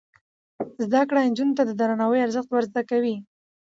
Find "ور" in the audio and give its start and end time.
2.51-2.63